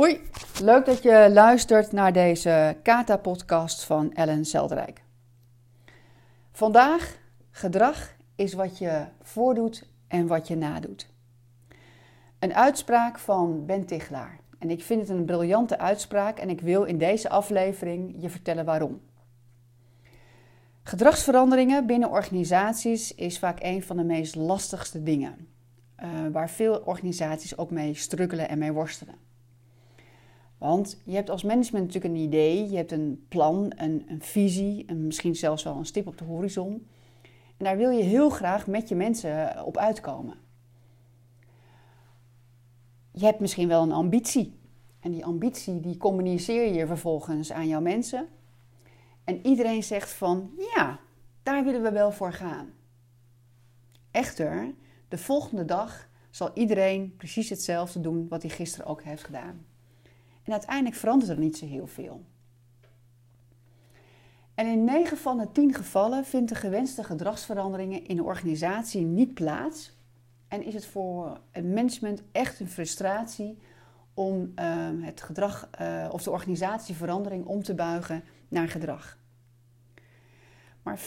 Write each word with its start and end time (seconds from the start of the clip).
Hoi, 0.00 0.20
leuk 0.62 0.86
dat 0.86 1.02
je 1.02 1.30
luistert 1.32 1.92
naar 1.92 2.12
deze 2.12 2.76
Kata-podcast 2.82 3.84
van 3.84 4.12
Ellen 4.12 4.44
Zelderijk. 4.44 5.02
Vandaag, 6.52 7.18
gedrag 7.50 8.16
is 8.36 8.52
wat 8.52 8.78
je 8.78 9.04
voordoet 9.22 9.88
en 10.08 10.26
wat 10.26 10.48
je 10.48 10.56
nadoet. 10.56 11.10
Een 12.38 12.54
uitspraak 12.54 13.18
van 13.18 13.66
Ben 13.66 13.86
Tichelaar. 13.86 14.40
En 14.58 14.70
ik 14.70 14.82
vind 14.82 15.00
het 15.00 15.10
een 15.10 15.24
briljante 15.24 15.78
uitspraak 15.78 16.38
en 16.38 16.48
ik 16.48 16.60
wil 16.60 16.84
in 16.84 16.98
deze 16.98 17.28
aflevering 17.28 18.14
je 18.18 18.30
vertellen 18.30 18.64
waarom. 18.64 19.00
Gedragsveranderingen 20.82 21.86
binnen 21.86 22.10
organisaties 22.10 23.14
is 23.14 23.38
vaak 23.38 23.58
een 23.62 23.82
van 23.82 23.96
de 23.96 24.04
meest 24.04 24.34
lastigste 24.34 25.02
dingen, 25.02 25.48
uh, 26.02 26.08
waar 26.32 26.50
veel 26.50 26.82
organisaties 26.84 27.58
ook 27.58 27.70
mee 27.70 27.94
struggelen 27.94 28.48
en 28.48 28.58
mee 28.58 28.72
worstelen. 28.72 29.28
Want 30.60 31.00
je 31.04 31.14
hebt 31.14 31.30
als 31.30 31.42
management 31.42 31.86
natuurlijk 31.86 32.14
een 32.14 32.20
idee, 32.20 32.70
je 32.70 32.76
hebt 32.76 32.92
een 32.92 33.24
plan, 33.28 33.72
een, 33.76 34.04
een 34.08 34.22
visie, 34.22 34.84
en 34.86 35.06
misschien 35.06 35.36
zelfs 35.36 35.62
wel 35.62 35.76
een 35.76 35.86
stip 35.86 36.06
op 36.06 36.18
de 36.18 36.24
horizon. 36.24 36.86
En 37.56 37.64
daar 37.64 37.76
wil 37.76 37.90
je 37.90 38.02
heel 38.02 38.30
graag 38.30 38.66
met 38.66 38.88
je 38.88 38.94
mensen 38.94 39.64
op 39.64 39.76
uitkomen. 39.76 40.34
Je 43.12 43.24
hebt 43.24 43.40
misschien 43.40 43.68
wel 43.68 43.82
een 43.82 43.92
ambitie. 43.92 44.58
En 45.00 45.10
die 45.10 45.24
ambitie 45.24 45.80
die 45.80 45.96
communiceer 45.96 46.72
je 46.72 46.86
vervolgens 46.86 47.52
aan 47.52 47.68
jouw 47.68 47.80
mensen. 47.80 48.28
En 49.24 49.46
iedereen 49.46 49.82
zegt 49.82 50.10
van 50.10 50.50
ja, 50.74 51.00
daar 51.42 51.64
willen 51.64 51.82
we 51.82 51.92
wel 51.92 52.12
voor 52.12 52.32
gaan. 52.32 52.72
Echter, 54.10 54.74
de 55.08 55.18
volgende 55.18 55.64
dag 55.64 56.08
zal 56.30 56.50
iedereen 56.54 57.16
precies 57.16 57.48
hetzelfde 57.48 58.00
doen 58.00 58.28
wat 58.28 58.42
hij 58.42 58.50
gisteren 58.50 58.86
ook 58.86 59.02
heeft 59.02 59.24
gedaan. 59.24 59.68
En 60.50 60.56
uiteindelijk 60.56 60.96
verandert 60.96 61.30
er 61.30 61.38
niet 61.38 61.56
zo 61.56 61.66
heel 61.66 61.86
veel. 61.86 62.24
En 64.54 64.66
in 64.66 64.84
9 64.84 65.16
van 65.16 65.38
de 65.38 65.52
10 65.52 65.74
gevallen 65.74 66.24
vindt 66.24 66.48
de 66.48 66.54
gewenste 66.54 67.04
gedragsveranderingen 67.04 68.06
in 68.06 68.16
de 68.16 68.22
organisatie 68.22 69.04
niet 69.04 69.34
plaats. 69.34 69.92
En 70.48 70.64
is 70.64 70.74
het 70.74 70.86
voor 70.86 71.40
het 71.50 71.64
management 71.64 72.22
echt 72.32 72.60
een 72.60 72.68
frustratie 72.68 73.58
om 74.14 74.52
uh, 74.56 74.88
het 75.00 75.22
gedrag 75.22 75.70
uh, 75.80 76.08
of 76.12 76.22
de 76.22 76.30
organisatieverandering 76.30 77.44
om 77.44 77.62
te 77.62 77.74
buigen 77.74 78.24
naar 78.48 78.68
gedrag. 78.68 79.18
Maar 80.82 80.98
75% 80.98 81.02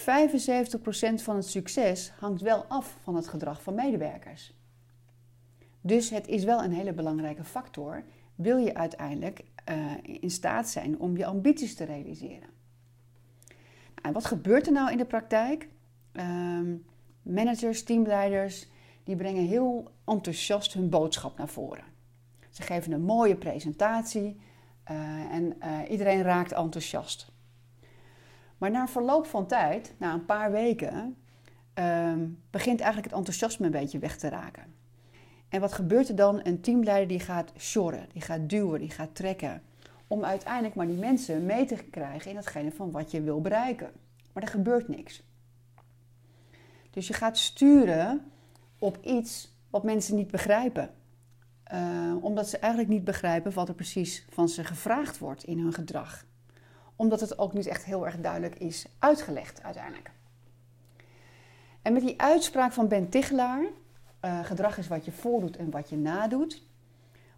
van 1.16 1.36
het 1.36 1.48
succes 1.48 2.12
hangt 2.20 2.42
wel 2.42 2.66
af 2.66 2.98
van 3.02 3.16
het 3.16 3.28
gedrag 3.28 3.62
van 3.62 3.76
medewerkers. 3.76 4.54
Dus 5.82 6.10
het 6.10 6.28
is 6.28 6.44
wel 6.44 6.64
een 6.64 6.74
hele 6.74 6.94
belangrijke 6.94 7.44
factor 7.44 8.04
wil 8.36 8.58
je 8.58 8.76
uiteindelijk 8.76 9.44
uh, 9.70 9.92
in 10.04 10.32
staat 10.32 10.70
zijn 10.70 11.00
om 11.00 11.18
je 11.18 11.26
ambities 11.26 11.76
te 11.76 11.84
realiseren. 11.84 12.50
En 14.02 14.14
wat 14.14 14.26
gebeurt 14.26 14.68
er 14.68 14.74
nou 14.74 14.92
in 14.92 14.98
de 14.98 15.06
praktijk? 15.06 15.70
Uh, 16.14 16.60
managers, 17.22 17.84
teamleiders, 17.84 18.68
die 19.04 19.16
brengen 19.16 19.46
heel 19.46 19.92
enthousiast 20.06 20.74
hun 20.74 20.90
boodschap 20.90 21.38
naar 21.38 21.48
voren. 21.48 21.84
Ze 22.50 22.62
geven 22.62 22.92
een 22.92 23.02
mooie 23.02 23.36
presentatie 23.36 24.40
uh, 24.92 24.98
en 25.32 25.54
uh, 25.60 25.80
iedereen 25.90 26.22
raakt 26.22 26.52
enthousiast. 26.52 27.32
Maar 28.58 28.72
na 28.72 28.88
verloop 28.88 29.26
van 29.26 29.48
tijd, 29.48 29.94
na 29.98 30.14
een 30.14 30.26
paar 30.26 30.52
weken, 30.52 31.18
ehm, 31.74 32.28
begint 32.50 32.80
eigenlijk 32.80 33.10
het 33.10 33.18
enthousiasme 33.18 33.66
een 33.66 33.72
beetje 33.72 34.00
weg 34.00 34.18
te 34.18 34.30
raken. 34.30 34.74
En 35.54 35.62
wat 35.62 35.74
gebeurt 35.74 36.10
er 36.10 36.16
dan? 36.16 36.40
Een 36.44 36.62
teamleider 36.62 37.08
die 37.08 37.20
gaat 37.20 37.52
sjorren, 37.58 38.08
die 38.14 38.22
gaat 38.22 38.50
duwen, 38.50 38.80
die 38.80 38.90
gaat 38.90 39.16
trekken. 39.16 39.62
Om 40.08 40.24
uiteindelijk 40.24 40.76
maar 40.76 40.88
die 40.88 40.98
mensen 40.98 41.46
mee 41.46 41.66
te 41.66 41.76
krijgen 41.76 42.30
in 42.30 42.36
datgene 42.36 42.72
van 42.72 42.92
wat 42.92 43.12
je 43.12 43.22
wil 43.22 43.42
bereiken. 43.42 43.92
Maar 44.34 44.44
er 44.44 44.50
gebeurt 44.50 44.88
niks. 44.88 45.24
Dus 46.90 47.08
je 47.08 47.14
gaat 47.14 47.38
sturen 47.38 48.32
op 48.80 48.98
iets 49.02 49.58
wat 49.70 49.84
mensen 49.84 50.16
niet 50.16 50.32
begrijpen. 50.32 50.90
Uh, 51.74 52.16
omdat 52.22 52.50
ze 52.50 52.58
eigenlijk 52.58 52.94
niet 52.94 53.04
begrijpen 53.04 53.54
wat 53.54 53.68
er 53.68 53.76
precies 53.76 54.26
van 54.30 54.50
ze 54.50 54.64
gevraagd 54.64 55.18
wordt 55.18 55.44
in 55.44 55.60
hun 55.60 55.74
gedrag. 55.74 56.26
Omdat 56.96 57.20
het 57.20 57.38
ook 57.38 57.54
niet 57.54 57.68
echt 57.68 57.84
heel 57.84 58.06
erg 58.06 58.20
duidelijk 58.20 58.56
is 58.56 58.86
uitgelegd 59.00 59.64
uiteindelijk. 59.64 60.12
En 61.82 61.94
met 61.94 62.02
die 62.02 62.22
uitspraak 62.22 62.72
van 62.72 62.88
Ben 62.88 63.10
Tichelaar, 63.10 63.66
uh, 64.26 64.46
gedrag 64.46 64.78
is 64.78 64.88
wat 64.88 65.06
je 65.06 65.12
voordoet 65.12 65.58
en 65.58 65.72
wat 65.72 65.90
je 65.90 65.98
nadoet, 65.98 66.64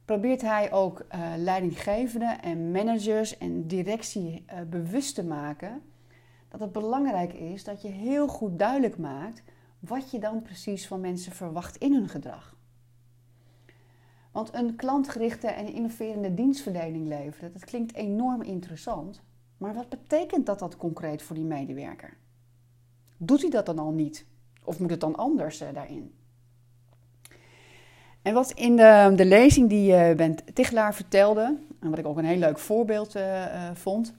probeert 0.06 0.42
hij 0.42 0.72
ook 0.72 1.00
uh, 1.00 1.34
leidinggevenden 1.38 2.42
en 2.42 2.72
managers 2.72 3.38
en 3.38 3.68
directie 3.68 4.46
uh, 4.48 4.62
bewust 4.70 5.16
te 5.16 5.24
maken 5.24 5.82
dat 6.50 6.60
het 6.60 6.72
belangrijk 6.72 7.34
is 7.34 7.64
dat 7.64 7.82
je 7.82 7.88
heel 7.88 8.28
goed 8.28 8.60
duidelijk 8.60 8.98
maakt 8.98 9.44
wat 9.80 10.12
je 10.12 10.20
dan 10.20 10.42
precies 10.42 10.88
van 10.88 11.00
mensen 11.00 11.32
verwacht 11.32 11.78
in 11.78 11.94
hun 11.94 12.10
gedrag. 12.10 12.56
Want 14.32 14.54
een 14.54 14.76
klantgerichte 14.76 15.48
en 15.48 15.74
innoverende 15.74 16.34
dienstverlening 16.34 17.08
leveren, 17.08 17.54
dat 17.54 17.66
klinkt 17.66 17.94
enorm 17.94 18.42
interessant, 18.42 19.22
maar 19.58 19.74
wat 19.74 19.90
betekent 19.90 20.46
dat 20.46 20.60
dat 20.60 20.78
concreet 20.78 21.22
voor 21.22 21.36
die 21.36 21.46
medewerker? 21.46 22.18
Doet 23.18 23.42
hij 23.42 23.50
dat 23.50 23.66
dan 23.66 23.80
al 23.80 23.92
niet? 23.92 24.26
Of 24.64 24.80
moet 24.80 24.90
het 24.90 25.00
dan 25.00 25.16
anders 25.16 25.58
daarin? 25.58 26.14
En 28.26 28.34
wat 28.34 28.52
in 28.52 28.76
de, 28.76 29.14
de 29.16 29.26
lezing 29.26 29.70
die 29.70 29.92
uh, 29.92 30.16
Ben 30.16 30.36
Tichelaar 30.54 30.96
vertelde, 30.96 31.58
en 31.80 31.90
wat 31.90 32.00
ik 32.00 32.06
ook 32.06 32.18
een 32.18 32.26
heel 32.26 32.38
leuk 32.38 32.60
voorbeeld 32.60 33.16
uh, 33.16 33.46
uh, 33.46 33.70
vond, 33.74 34.14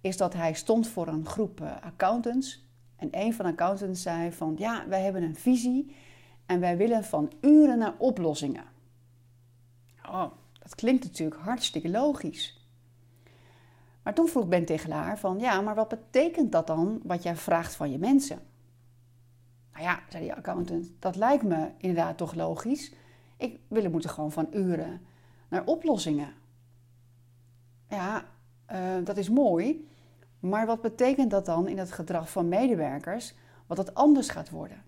is 0.00 0.16
dat 0.16 0.32
hij 0.32 0.52
stond 0.52 0.88
voor 0.88 1.08
een 1.08 1.26
groep 1.26 1.60
accountants. 1.82 2.66
En 2.96 3.08
een 3.10 3.34
van 3.34 3.44
de 3.44 3.50
accountants 3.50 4.02
zei 4.02 4.32
van, 4.32 4.54
ja, 4.58 4.84
wij 4.88 5.02
hebben 5.02 5.22
een 5.22 5.36
visie 5.36 5.96
en 6.46 6.60
wij 6.60 6.76
willen 6.76 7.04
van 7.04 7.32
uren 7.40 7.78
naar 7.78 7.94
oplossingen. 7.98 8.64
Oh, 10.08 10.30
dat 10.58 10.74
klinkt 10.74 11.04
natuurlijk 11.04 11.40
hartstikke 11.40 11.90
logisch. 11.90 12.66
Maar 14.02 14.14
toen 14.14 14.28
vroeg 14.28 14.48
Ben 14.48 14.64
Tichelaar 14.64 15.18
van, 15.18 15.38
ja, 15.38 15.60
maar 15.60 15.74
wat 15.74 15.88
betekent 15.88 16.52
dat 16.52 16.66
dan 16.66 17.00
wat 17.02 17.22
jij 17.22 17.36
vraagt 17.36 17.74
van 17.74 17.90
je 17.90 17.98
mensen? 17.98 18.38
Nou 19.72 19.84
ja, 19.84 20.00
zei 20.08 20.22
die 20.22 20.34
accountant, 20.34 20.90
dat 20.98 21.16
lijkt 21.16 21.44
me 21.44 21.70
inderdaad 21.78 22.16
toch 22.16 22.34
logisch. 22.34 23.00
Ik, 23.42 23.60
willen 23.68 23.90
moeten 23.90 24.10
gewoon 24.10 24.32
van 24.32 24.48
uren 24.52 25.00
naar 25.48 25.64
oplossingen. 25.64 26.32
Ja, 27.88 28.24
uh, 28.72 28.78
dat 29.04 29.16
is 29.16 29.28
mooi. 29.28 29.88
Maar 30.40 30.66
wat 30.66 30.80
betekent 30.80 31.30
dat 31.30 31.46
dan 31.46 31.68
in 31.68 31.78
het 31.78 31.92
gedrag 31.92 32.30
van 32.30 32.48
medewerkers, 32.48 33.34
wat 33.66 33.76
het 33.78 33.94
anders 33.94 34.28
gaat 34.28 34.50
worden? 34.50 34.82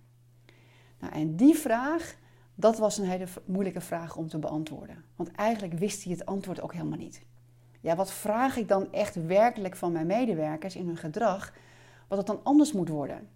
Nou, 0.99 1.13
en 1.13 1.35
die 1.35 1.55
vraag, 1.55 2.15
dat 2.55 2.77
was 2.77 2.97
een 2.97 3.05
hele 3.05 3.27
moeilijke 3.45 3.81
vraag 3.81 4.15
om 4.15 4.27
te 4.27 4.39
beantwoorden. 4.39 5.03
Want 5.15 5.31
eigenlijk 5.31 5.73
wist 5.79 6.03
hij 6.03 6.13
het 6.13 6.25
antwoord 6.25 6.61
ook 6.61 6.73
helemaal 6.73 6.97
niet. 6.97 7.21
Ja, 7.81 7.95
wat 7.95 8.11
vraag 8.11 8.57
ik 8.57 8.67
dan 8.67 8.91
echt 8.91 9.25
werkelijk 9.25 9.75
van 9.75 9.91
mijn 9.91 10.07
medewerkers 10.07 10.75
in 10.75 10.87
hun 10.87 10.97
gedrag, 10.97 11.53
wat 12.07 12.17
het 12.17 12.27
dan 12.27 12.39
anders 12.43 12.71
moet 12.71 12.89
worden? 12.89 13.27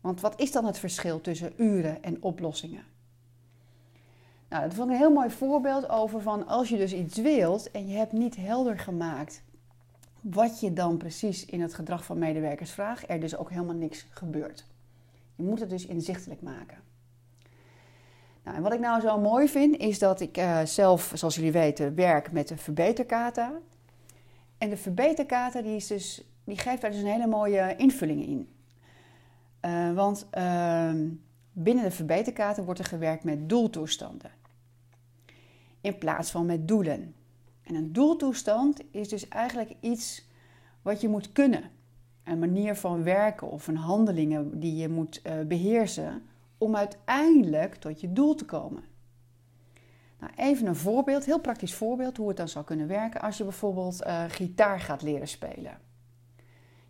Want 0.00 0.20
wat 0.20 0.40
is 0.40 0.52
dan 0.52 0.64
het 0.64 0.78
verschil 0.78 1.20
tussen 1.20 1.52
uren 1.56 2.02
en 2.02 2.22
oplossingen? 2.22 2.84
Nou, 4.48 4.62
dat 4.62 4.74
vond 4.74 4.88
ik 4.88 4.94
een 4.94 5.00
heel 5.00 5.12
mooi 5.12 5.30
voorbeeld 5.30 5.88
over 5.88 6.22
van 6.22 6.46
als 6.46 6.68
je 6.68 6.76
dus 6.76 6.92
iets 6.92 7.16
wilt 7.16 7.70
en 7.70 7.88
je 7.88 7.96
hebt 7.96 8.12
niet 8.12 8.36
helder 8.36 8.78
gemaakt 8.78 9.42
wat 10.20 10.60
je 10.60 10.72
dan 10.72 10.96
precies 10.96 11.44
in 11.44 11.60
het 11.60 11.74
gedrag 11.74 12.04
van 12.04 12.18
medewerkers 12.18 12.70
vraagt, 12.70 13.04
er 13.08 13.20
dus 13.20 13.36
ook 13.36 13.50
helemaal 13.50 13.74
niks 13.74 14.06
gebeurt. 14.10 14.66
Je 15.34 15.42
moet 15.42 15.60
het 15.60 15.70
dus 15.70 15.86
inzichtelijk 15.86 16.42
maken. 16.42 16.78
Nou, 18.42 18.56
en 18.56 18.62
wat 18.62 18.72
ik 18.72 18.80
nou 18.80 19.00
zo 19.00 19.20
mooi 19.20 19.48
vind, 19.48 19.76
is 19.76 19.98
dat 19.98 20.20
ik 20.20 20.38
uh, 20.38 20.60
zelf, 20.64 21.12
zoals 21.14 21.34
jullie 21.34 21.52
weten, 21.52 21.94
werk 21.94 22.32
met 22.32 22.48
de 22.48 22.56
verbeterkata. 22.56 23.52
En 24.58 24.70
de 24.70 24.76
verbeterkata 24.76 25.62
die, 25.62 25.76
is 25.76 25.86
dus, 25.86 26.24
die 26.44 26.58
geeft 26.58 26.80
daar 26.80 26.90
dus 26.90 27.00
een 27.00 27.06
hele 27.06 27.26
mooie 27.26 27.76
invulling 27.76 28.26
in. 28.26 28.48
Uh, 29.64 29.92
want 29.94 30.26
uh, 30.38 30.90
binnen 31.58 31.84
de 31.84 31.90
verbeterkata 31.90 32.62
wordt 32.62 32.80
er 32.80 32.86
gewerkt 32.86 33.24
met 33.24 33.48
doeltoestanden 33.48 34.30
in 35.86 35.98
plaats 35.98 36.30
van 36.30 36.46
met 36.46 36.68
doelen. 36.68 37.14
En 37.62 37.74
een 37.74 37.92
doeltoestand 37.92 38.80
is 38.90 39.08
dus 39.08 39.28
eigenlijk 39.28 39.74
iets 39.80 40.28
wat 40.82 41.00
je 41.00 41.08
moet 41.08 41.32
kunnen. 41.32 41.70
Een 42.24 42.38
manier 42.38 42.74
van 42.74 43.02
werken 43.02 43.50
of 43.50 43.66
een 43.66 43.76
handelingen 43.76 44.60
die 44.60 44.76
je 44.76 44.88
moet 44.88 45.20
uh, 45.26 45.32
beheersen 45.46 46.22
om 46.58 46.76
uiteindelijk 46.76 47.74
tot 47.74 48.00
je 48.00 48.12
doel 48.12 48.34
te 48.34 48.44
komen. 48.44 48.84
Nou, 50.20 50.32
even 50.36 50.66
een 50.66 50.76
voorbeeld, 50.76 51.24
heel 51.24 51.40
praktisch 51.40 51.74
voorbeeld 51.74 52.16
hoe 52.16 52.28
het 52.28 52.36
dan 52.36 52.48
zou 52.48 52.64
kunnen 52.64 52.86
werken 52.86 53.20
als 53.20 53.36
je 53.36 53.44
bijvoorbeeld 53.44 54.06
uh, 54.06 54.24
gitaar 54.28 54.80
gaat 54.80 55.02
leren 55.02 55.28
spelen. 55.28 55.78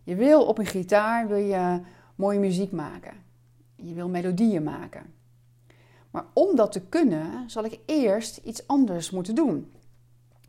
Je 0.03 0.15
wil 0.15 0.47
op 0.47 0.59
een 0.59 0.67
gitaar 0.67 1.29
wil 1.29 1.37
je 1.37 1.81
mooie 2.15 2.39
muziek 2.39 2.73
maken. 2.73 3.26
Je 3.77 3.95
wil 3.95 4.09
melodieën 4.09 4.63
maken. 4.63 5.15
Maar 6.11 6.25
om 6.33 6.57
dat 6.57 6.73
te 6.73 6.81
kunnen, 6.81 7.51
zal 7.51 7.65
ik 7.65 7.79
eerst 7.87 8.37
iets 8.37 8.67
anders 8.67 9.11
moeten 9.11 9.35
doen. 9.35 9.73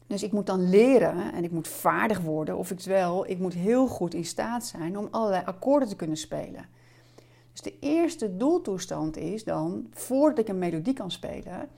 Dus 0.08 0.24
ik 0.24 0.32
moet 0.32 0.46
dan 0.46 0.70
leren 0.70 1.34
en 1.34 1.44
ik 1.44 1.52
moet 1.52 1.68
vaardig 1.68 2.20
worden, 2.20 2.58
of 2.58 2.86
wel, 2.86 3.30
ik 3.30 3.40
moet 3.40 3.54
heel 3.54 3.88
goed 3.88 4.14
in 4.14 4.26
staat 4.26 4.66
zijn 4.66 4.98
om 4.98 5.08
allerlei 5.12 5.46
akkoorden 5.46 5.90
te 5.90 5.96
kunnen 5.96 6.18
spelen. 6.18 6.66
Dus 7.52 7.62
de 7.62 7.80
eerste 7.80 8.38
doeltoestand 8.38 9.18
is 9.18 9.44
dan, 9.44 9.88
voordat 9.92 10.40
ik 10.40 10.48
een 10.48 10.58
melodie 10.58 10.94
kan 10.94 11.12
spelen, 11.12 11.70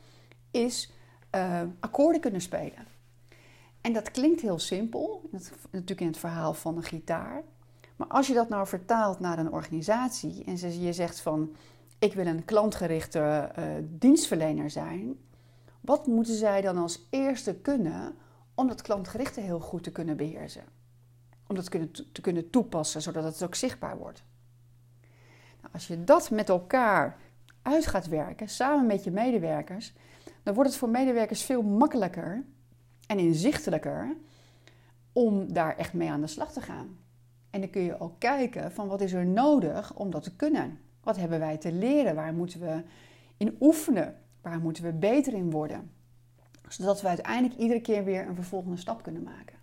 is 0.51 0.91
uh, 1.35 1.61
akkoorden 1.79 2.21
kunnen 2.21 2.41
spelen. 2.41 2.87
En 3.81 3.93
dat 3.93 4.11
klinkt 4.11 4.41
heel 4.41 4.59
simpel, 4.59 5.29
natuurlijk 5.71 6.01
in 6.01 6.07
het 6.07 6.17
verhaal 6.17 6.53
van 6.53 6.77
een 6.77 6.83
gitaar. 6.83 7.43
Maar 7.99 8.07
als 8.07 8.27
je 8.27 8.33
dat 8.33 8.49
nou 8.49 8.67
vertaalt 8.67 9.19
naar 9.19 9.39
een 9.39 9.51
organisatie 9.51 10.43
en 10.43 10.81
je 10.81 10.93
zegt 10.93 11.19
van 11.19 11.55
ik 11.97 12.13
wil 12.13 12.25
een 12.25 12.45
klantgerichte 12.45 13.51
uh, 13.59 13.65
dienstverlener 13.81 14.69
zijn, 14.69 15.19
wat 15.81 16.07
moeten 16.07 16.35
zij 16.35 16.61
dan 16.61 16.77
als 16.77 17.07
eerste 17.09 17.55
kunnen 17.55 18.15
om 18.55 18.67
dat 18.67 18.81
klantgerichte 18.81 19.41
heel 19.41 19.59
goed 19.59 19.83
te 19.83 19.91
kunnen 19.91 20.17
beheersen? 20.17 20.63
Om 21.47 21.55
dat 21.55 21.63
te 21.63 21.69
kunnen, 21.69 21.91
te 22.11 22.21
kunnen 22.21 22.49
toepassen, 22.49 23.01
zodat 23.01 23.23
het 23.23 23.43
ook 23.43 23.55
zichtbaar 23.55 23.97
wordt. 23.97 24.23
Nou, 25.61 25.73
als 25.73 25.87
je 25.87 26.03
dat 26.03 26.29
met 26.29 26.49
elkaar 26.49 27.17
uit 27.61 27.87
gaat 27.87 28.07
werken, 28.07 28.49
samen 28.49 28.85
met 28.85 29.03
je 29.03 29.11
medewerkers, 29.11 29.93
dan 30.43 30.53
wordt 30.53 30.69
het 30.69 30.79
voor 30.79 30.89
medewerkers 30.89 31.43
veel 31.43 31.61
makkelijker 31.61 32.45
en 33.07 33.19
inzichtelijker 33.19 34.15
om 35.13 35.53
daar 35.53 35.77
echt 35.77 35.93
mee 35.93 36.09
aan 36.09 36.21
de 36.21 36.27
slag 36.27 36.51
te 36.51 36.61
gaan. 36.61 36.97
En 37.49 37.59
dan 37.59 37.69
kun 37.69 37.81
je 37.81 37.99
ook 37.99 38.19
kijken 38.19 38.71
van 38.71 38.87
wat 38.87 39.01
is 39.01 39.13
er 39.13 39.25
nodig 39.25 39.95
om 39.95 40.11
dat 40.11 40.23
te 40.23 40.35
kunnen. 40.35 40.79
Wat 41.03 41.17
hebben 41.17 41.39
wij 41.39 41.57
te 41.57 41.71
leren? 41.71 42.15
Waar 42.15 42.33
moeten 42.33 42.59
we 42.59 42.83
in 43.37 43.57
oefenen? 43.59 44.15
Waar 44.41 44.59
moeten 44.59 44.83
we 44.83 44.93
beter 44.93 45.33
in 45.33 45.51
worden? 45.51 45.91
Zodat 46.67 47.01
we 47.01 47.07
uiteindelijk 47.07 47.59
iedere 47.59 47.81
keer 47.81 48.03
weer 48.03 48.27
een 48.27 48.35
vervolgende 48.35 48.77
stap 48.77 49.03
kunnen 49.03 49.23
maken. 49.23 49.57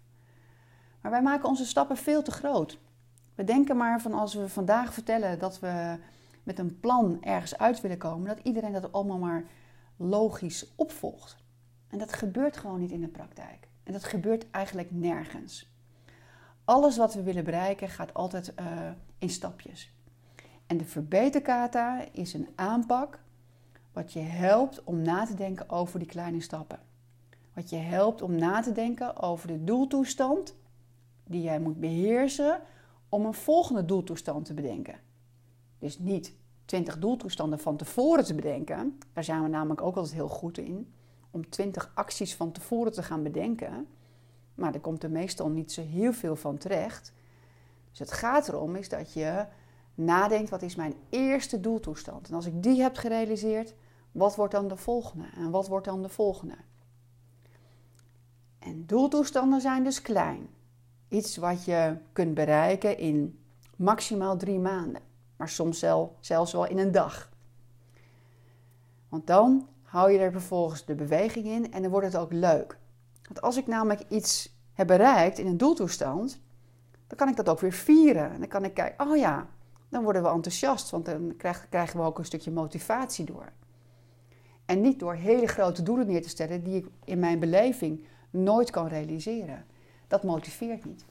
Maar 1.00 1.10
wij 1.10 1.22
maken 1.22 1.48
onze 1.48 1.66
stappen 1.66 1.96
veel 1.96 2.22
te 2.22 2.30
groot. 2.30 2.78
We 3.34 3.44
denken 3.44 3.76
maar 3.76 4.00
van 4.00 4.12
als 4.12 4.34
we 4.34 4.48
vandaag 4.48 4.92
vertellen 4.92 5.38
dat 5.38 5.60
we 5.60 5.98
met 6.42 6.58
een 6.58 6.80
plan 6.80 7.22
ergens 7.22 7.58
uit 7.58 7.80
willen 7.80 7.98
komen, 7.98 8.28
dat 8.28 8.40
iedereen 8.42 8.72
dat 8.72 8.92
allemaal 8.92 9.18
maar 9.18 9.44
logisch 9.96 10.74
opvolgt. 10.76 11.44
En 11.88 11.98
dat 11.98 12.12
gebeurt 12.12 12.56
gewoon 12.56 12.80
niet 12.80 12.90
in 12.90 13.00
de 13.00 13.08
praktijk. 13.08 13.68
En 13.82 13.92
dat 13.92 14.04
gebeurt 14.04 14.50
eigenlijk 14.50 14.90
nergens. 14.90 15.75
Alles 16.66 16.96
wat 16.96 17.14
we 17.14 17.22
willen 17.22 17.44
bereiken 17.44 17.88
gaat 17.88 18.14
altijd 18.14 18.52
uh, 18.60 18.66
in 19.18 19.30
stapjes. 19.30 19.92
En 20.66 20.76
de 20.76 20.84
verbeterkata 20.84 22.04
is 22.12 22.34
een 22.34 22.48
aanpak 22.54 23.18
wat 23.92 24.12
je 24.12 24.20
helpt 24.20 24.84
om 24.84 25.02
na 25.02 25.24
te 25.24 25.34
denken 25.34 25.70
over 25.70 25.98
die 25.98 26.08
kleine 26.08 26.40
stappen. 26.40 26.78
Wat 27.54 27.70
je 27.70 27.76
helpt 27.76 28.22
om 28.22 28.34
na 28.34 28.60
te 28.60 28.72
denken 28.72 29.20
over 29.20 29.48
de 29.48 29.64
doeltoestand 29.64 30.54
die 31.24 31.42
jij 31.42 31.60
moet 31.60 31.80
beheersen 31.80 32.60
om 33.08 33.24
een 33.24 33.34
volgende 33.34 33.84
doeltoestand 33.84 34.44
te 34.44 34.54
bedenken. 34.54 34.98
Dus 35.78 35.98
niet 35.98 36.34
20 36.64 36.98
doeltoestanden 36.98 37.58
van 37.58 37.76
tevoren 37.76 38.24
te 38.24 38.34
bedenken. 38.34 38.98
Daar 39.12 39.24
zijn 39.24 39.42
we 39.42 39.48
namelijk 39.48 39.82
ook 39.82 39.96
altijd 39.96 40.14
heel 40.14 40.28
goed 40.28 40.58
in. 40.58 40.92
Om 41.30 41.48
20 41.48 41.90
acties 41.94 42.34
van 42.34 42.52
tevoren 42.52 42.92
te 42.92 43.02
gaan 43.02 43.22
bedenken. 43.22 43.86
Maar 44.56 44.74
er 44.74 44.80
komt 44.80 45.02
er 45.02 45.10
meestal 45.10 45.48
niet 45.48 45.72
zo 45.72 45.82
heel 45.82 46.12
veel 46.12 46.36
van 46.36 46.58
terecht. 46.58 47.12
Dus 47.90 47.98
het 47.98 48.12
gaat 48.12 48.48
erom 48.48 48.76
is 48.76 48.88
dat 48.88 49.12
je 49.12 49.46
nadenkt, 49.94 50.50
wat 50.50 50.62
is 50.62 50.74
mijn 50.74 50.94
eerste 51.08 51.60
doeltoestand? 51.60 52.28
En 52.28 52.34
als 52.34 52.46
ik 52.46 52.62
die 52.62 52.82
heb 52.82 52.96
gerealiseerd, 52.96 53.74
wat 54.12 54.36
wordt 54.36 54.52
dan 54.52 54.68
de 54.68 54.76
volgende? 54.76 55.26
En 55.34 55.50
wat 55.50 55.68
wordt 55.68 55.86
dan 55.86 56.02
de 56.02 56.08
volgende? 56.08 56.56
En 58.58 58.86
doeltoestanden 58.86 59.60
zijn 59.60 59.84
dus 59.84 60.02
klein. 60.02 60.48
Iets 61.08 61.36
wat 61.36 61.64
je 61.64 61.96
kunt 62.12 62.34
bereiken 62.34 62.98
in 62.98 63.38
maximaal 63.76 64.36
drie 64.36 64.58
maanden. 64.58 65.02
Maar 65.36 65.48
soms 65.48 65.84
zelfs 66.20 66.52
wel 66.52 66.66
in 66.66 66.78
een 66.78 66.92
dag. 66.92 67.30
Want 69.08 69.26
dan 69.26 69.68
hou 69.82 70.10
je 70.10 70.18
er 70.18 70.32
vervolgens 70.32 70.84
de 70.84 70.94
beweging 70.94 71.46
in 71.46 71.72
en 71.72 71.82
dan 71.82 71.90
wordt 71.90 72.06
het 72.06 72.16
ook 72.16 72.32
leuk. 72.32 72.78
Want 73.26 73.40
als 73.40 73.56
ik 73.56 73.66
namelijk 73.66 74.02
iets 74.08 74.56
heb 74.72 74.86
bereikt 74.86 75.38
in 75.38 75.46
een 75.46 75.56
doeltoestand, 75.56 76.40
dan 77.06 77.18
kan 77.18 77.28
ik 77.28 77.36
dat 77.36 77.48
ook 77.48 77.60
weer 77.60 77.72
vieren. 77.72 78.30
En 78.30 78.38
dan 78.38 78.48
kan 78.48 78.64
ik 78.64 78.74
kijken, 78.74 79.06
oh 79.06 79.16
ja, 79.16 79.46
dan 79.88 80.02
worden 80.02 80.22
we 80.22 80.28
enthousiast, 80.28 80.90
want 80.90 81.04
dan 81.04 81.34
krijgen 81.70 81.98
we 81.98 82.04
ook 82.04 82.18
een 82.18 82.24
stukje 82.24 82.50
motivatie 82.50 83.24
door. 83.24 83.52
En 84.64 84.80
niet 84.80 84.98
door 84.98 85.14
hele 85.14 85.46
grote 85.46 85.82
doelen 85.82 86.06
neer 86.06 86.22
te 86.22 86.28
stellen 86.28 86.62
die 86.62 86.76
ik 86.76 86.86
in 87.04 87.18
mijn 87.18 87.38
beleving 87.38 88.04
nooit 88.30 88.70
kan 88.70 88.86
realiseren. 88.86 89.64
Dat 90.08 90.22
motiveert 90.22 90.84
niet. 90.84 91.04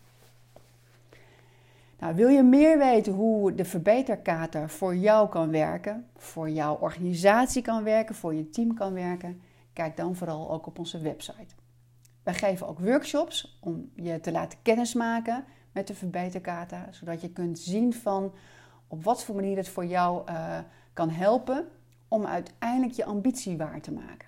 Nou, 1.99 2.15
wil 2.15 2.27
je 2.27 2.43
meer 2.43 2.77
weten 2.77 3.13
hoe 3.13 3.53
de 3.55 3.65
verbeterkater 3.65 4.69
voor 4.69 4.95
jou 4.95 5.29
kan 5.29 5.51
werken, 5.51 6.07
voor 6.15 6.49
jouw 6.49 6.77
organisatie 6.77 7.61
kan 7.61 7.83
werken, 7.83 8.15
voor 8.15 8.33
je 8.33 8.49
team 8.49 8.73
kan 8.73 8.93
werken? 8.93 9.41
Kijk 9.73 9.97
dan 9.97 10.15
vooral 10.15 10.51
ook 10.51 10.65
op 10.65 10.79
onze 10.79 10.99
website. 10.99 11.55
Wij 12.25 12.33
geven 12.33 12.67
ook 12.67 12.79
workshops 12.79 13.57
om 13.59 13.91
je 13.93 14.19
te 14.19 14.31
laten 14.31 14.59
kennismaken 14.61 15.45
met 15.71 15.87
de 15.87 15.93
verbeterkata, 15.93 16.87
zodat 16.91 17.21
je 17.21 17.29
kunt 17.29 17.59
zien 17.59 17.93
van 17.93 18.33
op 18.87 19.03
wat 19.03 19.23
voor 19.23 19.35
manier 19.35 19.57
het 19.57 19.69
voor 19.69 19.85
jou 19.85 20.29
uh, 20.29 20.59
kan 20.93 21.09
helpen 21.09 21.67
om 22.07 22.25
uiteindelijk 22.25 22.93
je 22.93 23.05
ambitie 23.05 23.57
waar 23.57 23.81
te 23.81 23.91
maken. 23.91 24.27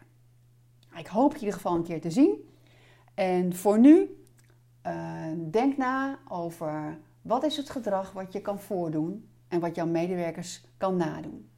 Ik 0.98 1.08
hoop 1.08 1.30
je 1.30 1.36
in 1.38 1.44
ieder 1.44 1.56
geval 1.56 1.76
een 1.76 1.84
keer 1.84 2.02
te 2.02 2.12
zien. 2.12 2.50
En 3.14 3.56
voor 3.56 3.80
nu, 3.80 4.24
uh, 4.88 5.26
denk 5.52 5.78
na 5.78 6.20
over 6.28 7.00
wat 7.22 7.44
is 7.44 7.58
het 7.58 7.70
gedrag 7.70 8.12
wat 8.12 8.34
je 8.34 8.42
kan 8.42 8.60
voordoen 8.60 9.30
en 9.48 9.60
wat 9.60 9.76
jouw 9.76 9.88
medewerkers 9.88 10.64
kan 10.78 10.96
nadoen. 10.96 11.50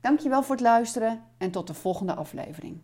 Dankjewel 0.00 0.42
voor 0.42 0.54
het 0.54 0.64
luisteren 0.64 1.22
en 1.38 1.50
tot 1.50 1.66
de 1.66 1.74
volgende 1.74 2.14
aflevering. 2.14 2.80